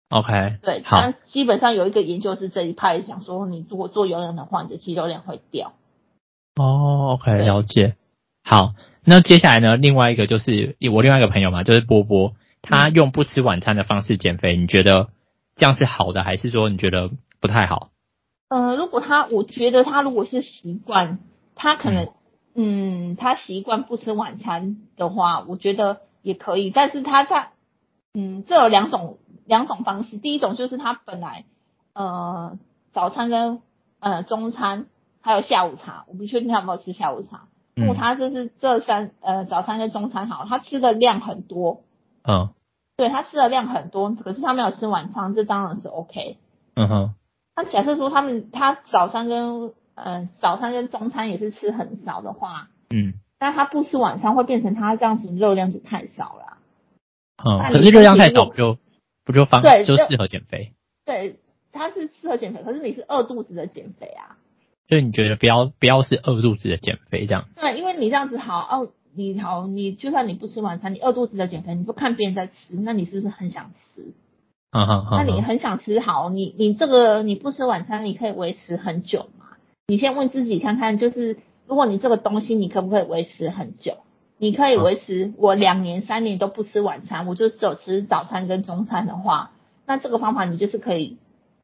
[0.10, 0.98] OK，对，好。
[1.00, 5.76] 但基本上有一个研究是这一派想说，你如果做有氧的话，你的肌肉量会掉。
[6.58, 7.96] 哦，OK，了解。
[8.44, 8.74] 好，
[9.06, 9.78] 那接下来呢？
[9.78, 12.34] 另外一个就是我另外一个朋友嘛，就是波波，
[12.64, 15.10] 他用不吃晚餐的方式减肥，你觉得
[15.56, 17.92] 这样是好的，还是说你觉得不太好？
[18.50, 21.20] 呃，如果他，我觉得他如果是习惯，
[21.54, 22.06] 他可能。
[22.06, 22.14] 嗯
[22.56, 26.70] 嗯，他习惯不吃晚餐的话，我觉得也可以。
[26.70, 27.50] 但是他在，
[28.14, 30.20] 嗯，这有两种两种方式。
[30.20, 31.46] 第一种就是他本来，
[31.94, 32.60] 呃，
[32.92, 33.64] 早餐跟
[34.00, 34.86] 呃中餐
[35.20, 37.48] 还有下午茶，我不确定他有没有吃下午茶。
[37.74, 41.82] 如果他就是这三呃早餐跟中餐好，他吃的量很多。
[42.28, 42.54] 嗯，
[42.98, 46.38] 对，他吃的量很多，可是他没有吃晚餐，这当然是 OK。
[46.76, 47.14] 嗯哼。
[47.56, 56.58] 那假设说他们他早餐跟嗯，早餐跟中餐也是吃很少的话，嗯，那他不吃晚餐会变成他这样子热量就太少了。
[57.46, 58.78] 嗯，可是热量太少不就
[59.24, 60.74] 不就方对就适合减肥？
[61.06, 61.38] 对，
[61.72, 64.38] 他是适合减肥，可是你是饿肚子的减肥啊。
[64.90, 67.46] 所以你觉得不要不要是饿肚子的减肥这样？
[67.56, 74.14] 对，因为你这样子好哦，你好，你就算你不吃晚餐，你饿肚子的减肥，你不看别人在吃，那你是不是很想吃？
[74.72, 79.46] 嗯哼，那你很想吃好，你你这个你不吃晚餐，你可以维持很久吗？
[79.88, 83.98] 你先问自己看看，就是如果你这个东西你可不可以维持很久？
[84.40, 89.52] 你可以维持我两年三年都不吃晚餐，我就只有吃早餐跟中餐的话，
[89.86, 91.18] 那这个方法你就是可以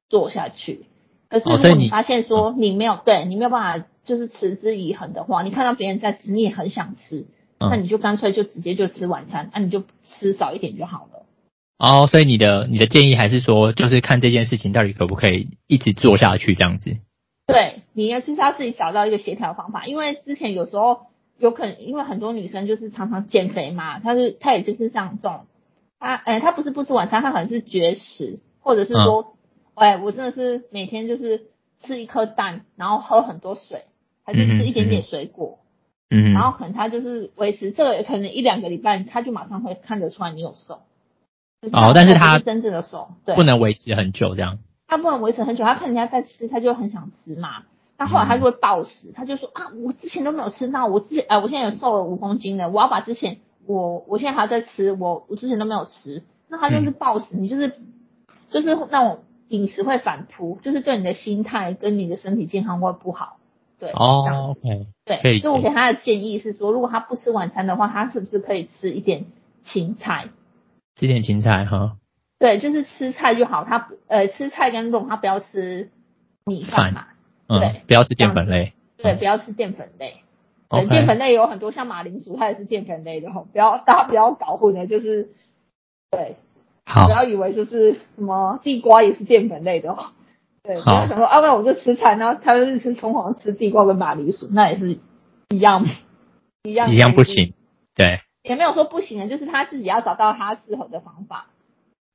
[0.07, 0.85] 做下去。
[1.29, 7.27] 可是如果你发现说你没有对你没有办法就是持之以恒的话，你看到别人在吃，你也很想吃，
[7.59, 11.25] 那你就干脆就直接就吃晚餐，那你就吃少一点就好了。
[11.77, 16.97] 哦，所以你的你的建议还是说，就是看这件事情到底可不可以一直做下去这样子。
[17.47, 25.45] 对，你要就是要自己找到一个协调方法，因为之前有时候有可能，因为很多女生就是常常减肥嘛，她是她也就是像这种，
[25.99, 29.35] 她哎，她不是不吃晚餐，她可能是绝食，或者是说，
[29.73, 31.47] 哎、嗯，我真的是每天就是
[31.81, 33.85] 吃一颗蛋，然后喝很多水，
[34.25, 35.68] 还是吃一点点水果，嗯，
[36.09, 40.81] 然后可能他就是维持这个，可能一两个礼拜，他就马上会看得出来你有瘦，
[41.71, 44.59] 哦，但是他真正的瘦，对，不能维持很久这样。
[44.87, 47.63] 他不能维持很久，他看人家在吃，他就很想吃嘛。
[47.99, 57.77] 那后来他就会暴食，他就说啊，我之前都没有吃那，我之前哎，我现在有瘦了五公斤了，我要把之前我我现在还在吃，我我之前都没有吃，那他就是暴食，你就是
[58.49, 59.19] 就是那种
[59.49, 63.38] 饮食会反扑，就是对你的心态跟你的身体健康会不好。
[63.79, 69.25] 对哦，OK，对，所以我给他的建议是说，如果他不吃晚餐的话，他是不是可以吃一点
[69.63, 70.29] 青菜？
[70.95, 71.97] 吃点青菜哈。
[72.37, 73.63] 对，就是吃菜就好。
[73.63, 75.89] 他呃吃菜跟肉，他不要吃
[76.45, 77.05] 米饭嘛。
[77.47, 78.73] 嗯、对，不要吃淀粉类。
[78.97, 80.21] 对，不要吃淀粉类。
[80.69, 85.29] 对，淀粉类有很多，像马铃薯，它也是淀粉类的哈，不要大家不要搞混了，就是
[86.11, 86.35] 对，
[86.85, 90.11] 好，不要以为就是什么地瓜也是淀粉类的哦，
[90.63, 94.99] 对，不要想说啊，不然我就吃菜，然后他就是吃葱黄吃地瓜跟马铃薯，那也是
[95.49, 95.85] 一样，
[96.63, 97.53] 一样一样不行，
[97.95, 101.47] 对，也没有说不行的，就是他自己要找到他适合的方法。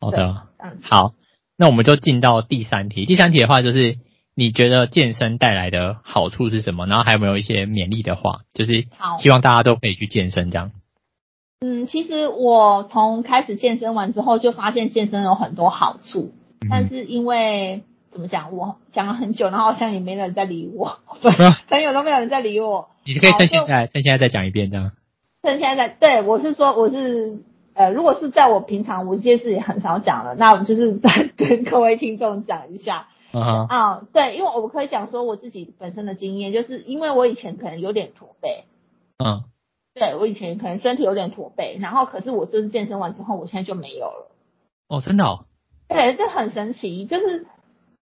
[0.00, 1.14] 好的，嗯好，
[1.56, 3.98] 那我们就进到第三题，第三题的话就是。
[4.36, 6.88] 你觉得健身带来的好处是什么？
[6.88, 8.40] 然后还有没有一些勉励的话？
[8.52, 8.88] 就是
[9.20, 10.72] 希望大家都可以去健身这样。
[11.60, 16.34] 嗯，其实我从开始健身完之后，就发现健身有很多好处。
[16.62, 21.00] 嗯、但是因为怎么讲，我讲了很久，然后好像也没人在理我，
[21.68, 22.90] 朋友都没有人在理我。
[23.04, 24.92] 你可以趁现在，趁现在再讲一遍这样。
[25.42, 27.40] 趁现在在，对，我是说，我是
[27.74, 33.08] 呃，如果是在我平常，我这些事也很少讲了，那我就是再跟各位听众讲一下。
[33.32, 33.98] 啊、uh huh.
[33.98, 38.64] 嗯，对，因为我可以讲说我自己本身的经验，就是因为我以前可能有点驼背，
[39.18, 39.42] 嗯、uh，huh.
[39.92, 44.30] 对我以前可能身体有点驼背，然后可是我就是健身完之后，我现在就没有了。
[44.86, 45.46] 哦，真的哦？
[45.88, 47.46] 对，这很神奇，就是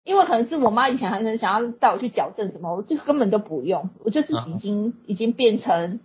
[0.08, 6.00] 因为可能是我妈以前还很想要带我去矫正什么，我就根本都不用，我就自己已经、已经变成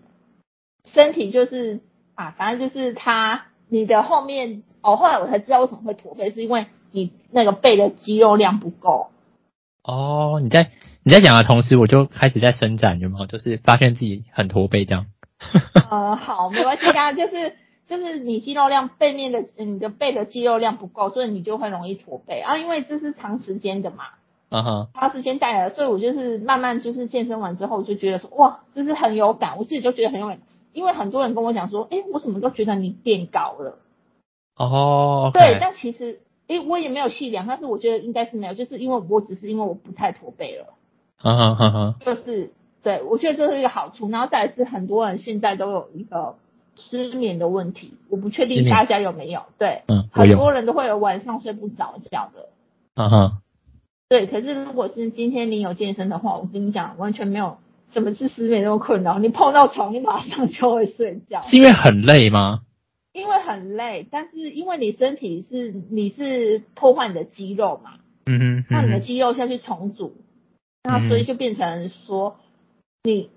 [0.86, 1.80] 身体就是
[2.13, 9.08] 啊，反正就是它你的后面哦，后来我才知道为什么会驼背，是因为你那个背的肌肉量不够。
[9.84, 10.72] 哦，你在
[11.04, 13.26] 你在讲的同时，我就开始在伸展，有没有？
[13.26, 15.06] 就是发现自己很驼背这样。
[15.89, 17.56] 呃，好，没关系，刚刚就是
[17.88, 22.58] 就是你肌肉量背面的你的背的肌肉量不够，所以你就会容易驼背啊。
[22.58, 24.06] 因为这是长时间的嘛，
[24.50, 25.00] 嗯哼、uh，huh.
[25.00, 30.39] 长时间带来的，所以我就是慢慢就是健身完之后，我就觉得说哇，就是很有感，我自己就觉得很有感，
[30.74, 33.80] 因为很多人跟我讲说，哎，我怎么都觉得你变高了。
[34.56, 35.34] 哦，oh.
[35.34, 36.19] 对，但其实。
[36.46, 40.74] 诶，我也没有细量，但是我觉得应该是没有，就是因为我只是因为我不太驼背了，
[41.17, 42.52] 哈哈哈哈，就是
[42.84, 44.10] 对，我觉得这是一个好处。
[44.10, 46.36] 然后再来是很多人现在都有一个
[46.76, 52.50] 失眠的问题，我不确定大家有没有，眠对，嗯，很多人都会有晚上睡不着觉的，
[52.96, 53.32] 嗯哼，
[54.10, 54.26] 对。
[54.28, 57.58] 可是如果是今天你有健身的话，我跟你讲，完全没有
[57.92, 61.42] 什么是失眠那么困扰，你碰到床你马上就会睡觉。
[61.44, 62.62] 是因为很累吗？
[63.14, 67.92] 因为很累，但是因为你身体是你是破坏你的肌肉嘛，
[68.26, 70.16] 嗯哼，嗯哼，那你的肌肉下去重组，
[70.84, 72.38] 那所以就变成说
[73.04, 73.30] 你，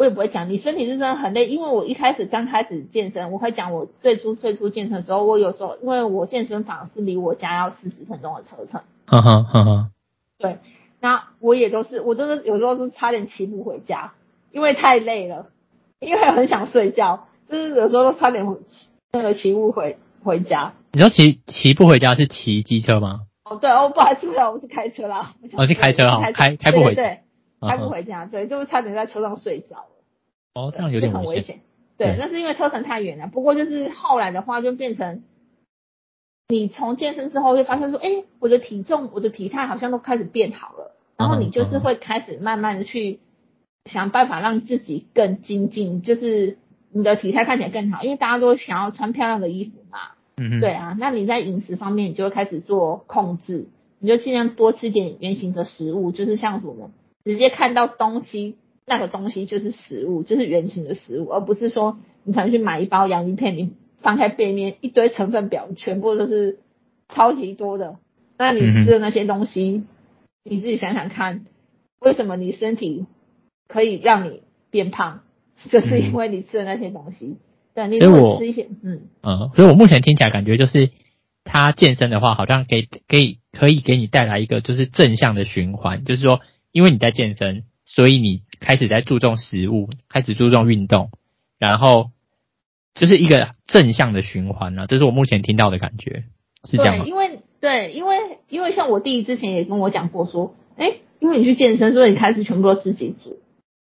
[0.00, 1.44] 我也不会讲，你身体是真的很累。
[1.44, 9.90] 因为我一开始刚开始健身，我会讲我最初最初健身的时候，我有时候因为我健身房是离我家要四十分钟的车程，哈哈哈哈，
[10.38, 10.56] 对，
[11.00, 14.14] 那我也都是，我都是有时候是差点骑不回家，
[14.52, 15.48] 因为太累了，
[15.98, 18.88] 因为很想睡觉，就是有时候都差点骑。
[19.12, 23.22] 那个骑不回回家，你说骑骑不回家是骑机车吗？
[23.44, 25.34] 哦，对哦，不好意思，我是开车啦。
[25.58, 27.20] 我是开车哈，开开不回，对，
[27.60, 29.89] 开不回家，对，就是差点在车上睡着了。
[30.54, 31.60] 哦，这样有点很危险。
[31.96, 33.26] 对，那是因为车程太远了。
[33.26, 35.22] 不过就是后来的话，就变成
[36.48, 40.96] 你从健身之后会发现说，哎，我的体重、我的体态好像都开始变好了。
[41.16, 43.20] 然后你就是会开始慢慢的去
[43.84, 46.58] 想办法让自己更精进，就是。
[46.92, 49.98] 你的体态看起来更好，因为大家都想要穿漂亮的衣服嘛。
[50.38, 50.58] 嗯。
[50.58, 53.68] 对啊，那你在饮食方面，你就会开始做控制，
[54.00, 56.90] 你就尽量多吃点原型的食物，就是像什么，
[57.24, 58.56] 直接看到东西，
[58.90, 66.58] 那个东西就是食物，就是圆形的食物，而不是说你可能去买一包洋芋片，你翻开背面一堆成分表，全部都是
[67.08, 67.98] 超级多的，
[68.36, 69.86] 那你吃的那些东西，嗯、
[70.42, 71.46] 你自己想想看，
[72.00, 73.06] 为什么你身体
[73.68, 75.20] 可以让你变胖？
[75.68, 77.36] 就是因为你吃的那些东西，
[77.76, 79.02] 对，你如果吃一些，嗯。
[79.22, 80.90] 嗯，所以我目前听起来感觉就是，
[81.44, 86.40] 他健身的话，好像可以可以可以给你带来一个就是正向的循环，就是说，
[86.72, 91.10] 因为你在健身，所以你开始在注重食物，开始注重运动，
[91.58, 92.10] 然后
[92.94, 94.86] 就是一个正向的循环了。
[94.86, 96.24] 这是我目前听到的感觉，
[96.64, 97.04] 是这样吗？
[97.04, 98.16] 对，因为对，因为
[98.48, 103.38] 因为像我弟之前也跟我讲过说，哎，因为你去健身，所以你开始全部都自己煮，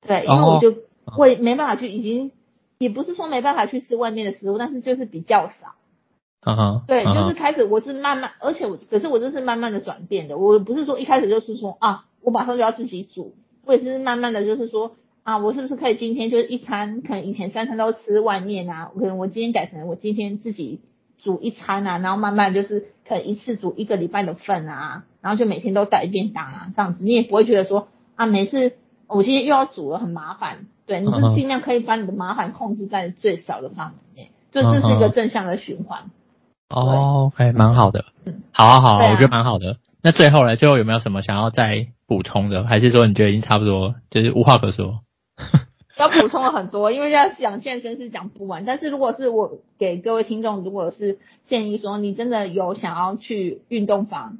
[0.08, 0.72] 对，因为我就。
[0.72, 0.76] 哦
[1.10, 2.34] 会没办法去，已经
[2.80, 5.76] 也不是说没办法去吃外面的食物，但是就是比较少。
[6.42, 13.36] 嗯哼，对，就是开始我是慢慢，而且我可是我这是慢慢的转变的，我不是说一开始就是说啊，我马上就要自己煮，
[13.68, 20.80] 我也是慢慢的就是说啊，我是不是可以今天就是一餐，可能以前三餐都吃外面啊，可能我今天改成我今天自己
[21.22, 28.78] 煮一餐啊，然后慢慢就是可能一次煮一个礼拜的份啊，然后就每天都带便当啊，这样子你也不会觉得说啊，每次
[29.08, 30.68] 我今天又要煮了很麻烦。
[30.86, 36.10] 对，你是尽量可以把你的麻烦控制在最少的范围内，就这是一个正向的循环。
[36.70, 38.06] 哦，OK，蛮好的。
[38.24, 39.76] 嗯，好啊，好啊，我觉得蛮好的。
[40.02, 40.56] 那最后呢？
[40.56, 42.64] 最后有没有什么想要再补充的？
[42.64, 45.02] 还是说你觉得已经差不多，就是无话可说？
[45.98, 48.66] 要补充了很多，因为要讲健身是讲不完。
[48.66, 51.18] 但是如果是我给各位听众，如果是
[51.48, 54.38] 建议说你真的有想要去运动房，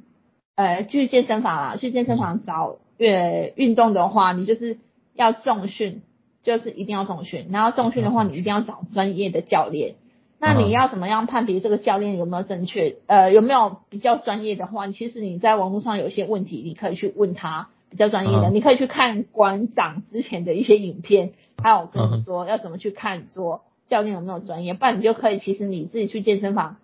[0.54, 4.78] 呃，去健身房啦，去健身房找呃运动的话，你就是
[5.14, 6.02] 要重训，
[6.44, 7.48] 就是一定要重训。
[7.50, 9.96] 然后重训的话，你一定要找专业的教练。
[10.40, 12.96] 那你要怎么样判别这个教练有没有正确？
[13.06, 18.48] 呃，有没有比较专业的话，其实你在网络上有一些问题，你可以去问他比较专业的。
[18.50, 26.76] 你可以去看馆长之前的一些影片，还有跟你说要怎么去看说教练有没有专业，不然你就可以其实你自己去健身房，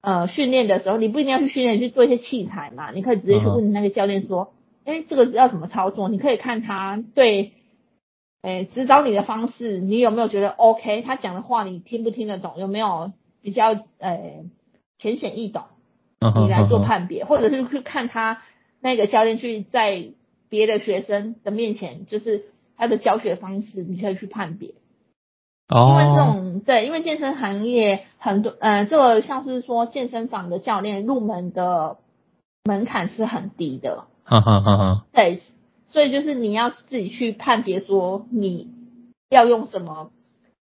[0.00, 4.52] 呃，训练的时候，你不一定要去训练，去做一些器材嘛，你可以直接去问那个教练说，
[4.84, 6.08] 哎，这个要怎么操作？
[6.08, 7.52] 你可以看他对。
[8.42, 11.02] 诶，指导你的方式，你有没有觉得 OK？
[11.02, 12.54] 他讲的话你听不听得懂？
[12.56, 14.44] 有没有比较诶
[14.96, 15.64] 浅显易懂？
[16.20, 18.42] 你来做判别，或者是去看他
[18.80, 20.10] 那个教练去在
[20.48, 22.44] 别的学生的面前，就是
[22.76, 24.74] 他的教学方式，你可以去判别。
[25.68, 25.88] 哦。
[25.90, 31.98] 因为这种对，因为健身行业很多呃，这个像是说健身房的教练入门的
[32.64, 34.04] 门槛是很低的。
[34.24, 35.06] 哈哈哈哈。
[35.12, 35.40] 对。
[35.88, 38.70] 所以就是你要自己去判别，说你
[39.30, 40.10] 要用什么，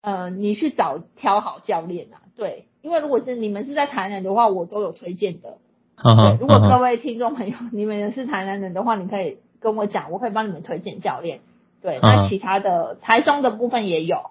[0.01, 2.23] 呃，你去找挑好教练啊。
[2.35, 5.59] 对，因为如果是你们是在台南的话，我都有推荐的。
[5.97, 7.69] Uh 对，如果各位听众朋友、uh.
[7.73, 11.41] 你们是台南人的话，你可以跟我讲，我可以帮你们推荐教练。
[11.83, 12.99] 对，那其他的、uh.
[13.01, 14.31] 台中的部分也有。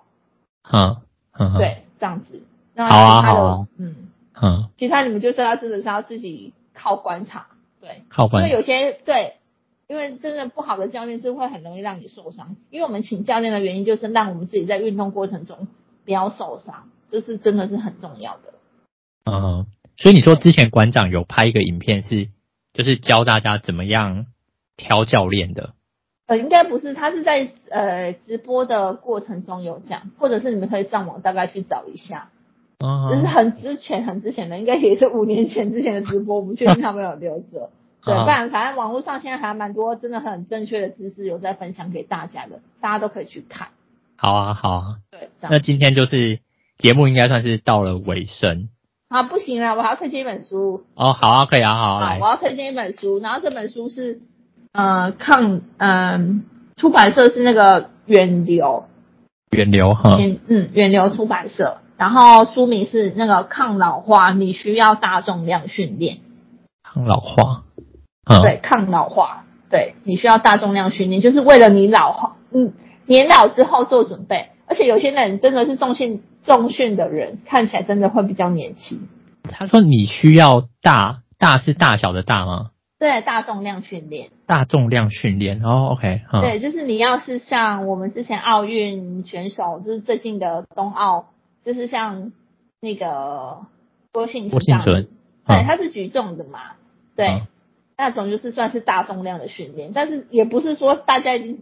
[0.70, 0.98] 嗯
[1.38, 1.58] 嗯。
[1.58, 2.44] 对，这样子。
[2.74, 3.96] 那其他的，嗯
[4.42, 7.46] 嗯，其他你们就是要真的是要自己靠观察。
[7.80, 8.50] 对，靠观察。
[8.50, 9.36] 因为有些对。
[9.92, 15.68] 因为真的不好的教练是会很容易让你受伤，因为我们请教练的原因就是让我们自己在运动过程中
[16.06, 18.54] 不要受伤，这是真的是很重要的。
[19.30, 19.66] 嗯，
[19.98, 22.30] 所以你说之前馆长有拍一个影片是，
[22.74, 24.28] 就是教大家怎么样
[24.78, 25.74] 挑教练的。
[26.28, 32.30] 呃，应该不是，他是在呃直播的过程中有讲，或者是你们可以上网大概去找一下。
[32.80, 37.72] 嗯，就是很之前很之前的，应该也是五年前之前的直播，我不确定他们有留着。
[38.04, 43.68] 对，不然反正网络上现在还蛮多真的很正确的知识有在分享给大家的，大家都可以去看。
[44.18, 44.84] 好啊，好啊。
[45.12, 46.40] 对，那今天就是
[46.78, 48.70] 节目应该算是到了尾声。
[49.10, 50.84] 啊，不行了，我还要推荐一本书。
[50.96, 52.10] 哦，好啊，可以啊，好啊。
[52.10, 54.22] 好，我要推荐一本书，然后这本书是
[54.72, 56.46] 呃抗嗯
[56.78, 58.86] 出版社是那个远流。
[59.52, 60.18] 远流哈。
[60.48, 66.20] 嗯，远流出版社，然后书名是那个抗老化，你需要大重量训练。
[66.82, 67.64] 抗老化。
[68.26, 72.74] 对，抗老化，对，你需要大重量训练，就是为了你老化，嗯，
[73.06, 74.50] 年老之后做准备。
[74.68, 79.10] 而且有些人真的是重训重训的人，看起来真的会比较年轻。
[79.44, 82.70] 他说你需要大，大是大小的大吗？
[82.98, 84.30] 对，大重量训练。
[84.46, 86.42] 大重量训练，哦，OK，嗯。
[86.42, 91.26] 对，就是你要是像我们之前奥运选手，就是最近的冬奥，
[91.64, 92.32] 就是像
[92.80, 93.62] 那个
[94.14, 95.08] 郭婞郭婞淳，
[95.48, 96.60] 对，他是举重的嘛，
[97.16, 97.28] 对。
[97.28, 97.42] 嗯
[98.02, 101.60] 那种就是算是大重量的训练，但是也不是说大家已经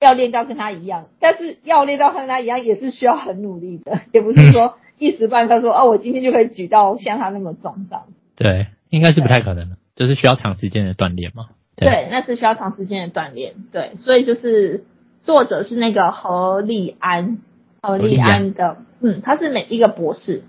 [0.00, 8.06] 要练到跟他一样，但是要练到跟他一样也是需要很努力的， 也不是说一时半刻说哦，我今天就可以举到像他那么重这样。
[8.36, 11.48] 对，应该是不太可能的，就是需要长时间的锻炼嘛。
[11.76, 13.56] 对，对，那是需要长时间的锻炼。
[13.70, 14.86] 对，所以就是
[15.24, 17.36] 作者是那个何立安，
[17.82, 20.42] 何立安的，嗯，他是每一个博士。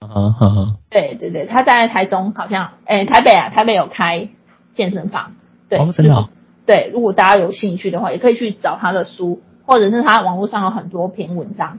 [0.00, 0.76] 嗯哼哼。
[0.90, 4.30] 对对对，他在台中好像，诶，台北啊，台北有开。
[4.74, 5.34] 健身房，
[5.68, 6.28] 对，哦、真的、哦，
[6.66, 6.90] 对。
[6.92, 11.78] 如果大家有兴趣的话，也可以去找他的书，或者是他网络上有很多篇文章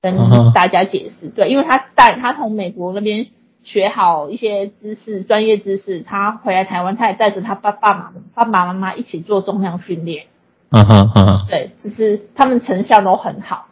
[0.00, 0.16] 跟
[0.52, 1.28] 大家解释。
[1.28, 3.26] 对，因为他带他从美国那边
[3.62, 10.26] 学好一些知识、专业知识，他回来台湾，他也带着他爸爸妈妈、爸爸妈妈一起做重量训练。
[10.70, 13.68] 嗯哼嗯哼，对，就是他们成效都很好。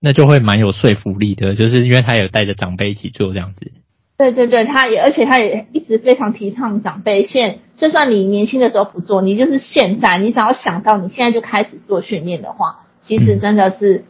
[0.00, 3.70] 那就会蛮有说服力的，就是因为他有带着长辈一起做这样子。
[4.20, 7.24] 对对对，他也而且他也一直非常提倡长辈。
[7.24, 14.04] 现就算你年轻的时候不做，你就是现在，你只要想到你现在就开始做训练的话，其实真的是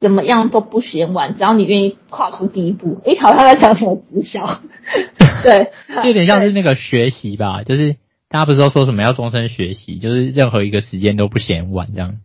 [0.00, 1.34] 怎么样都不嫌晚。
[1.36, 4.60] 只要你愿意跨出第一步，诶，好像在讲什么直销？
[5.44, 5.72] 对，
[6.02, 7.96] 就有点像是那个学习吧，就是
[8.30, 12.16] 大家不是都说什么要终身学习，就是任何一个时间都不嫌晚这样。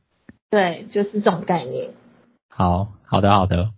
[0.49, 1.89] 对，就是这种概念。
[2.47, 3.71] 好好的好的，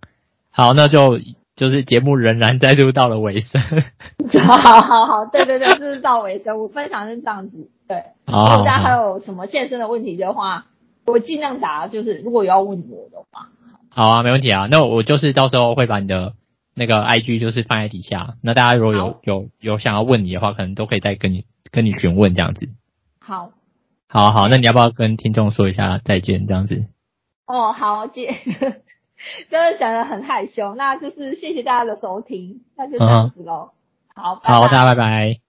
[0.52, 1.18] 好，那就。
[1.56, 3.60] 就是节目仍然再度到了尾声，
[4.46, 6.58] 好好好，对对对，就是到尾声。
[6.60, 8.02] 我分享是这样子，对。
[8.26, 10.66] 如果大家还有什么健身的问题的话，
[11.06, 11.88] 我尽量答。
[11.88, 13.48] 就是如果有要问我的话，
[13.88, 14.68] 好啊，没问题啊。
[14.70, 16.34] 那我就是到时候会把你的
[16.74, 18.34] 那个 IG 就是放在底下。
[18.42, 22.68] 那大家如果有有有想要问你的话，可能都可以再跟你跟你询问这样子。
[23.18, 23.52] 好，
[24.08, 26.86] 好好，那你要不要跟听众说一下再见这样子？
[27.46, 28.34] 哦，好，姐，
[29.50, 33.70] 真的讲得很害羞，那就是谢谢大家的收听，那就这样子喽。
[34.14, 35.45] 嗯、好，拜拜好，大家拜拜。